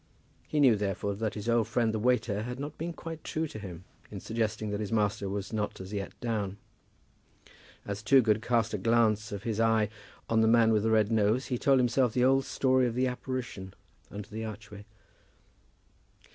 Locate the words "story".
12.45-12.87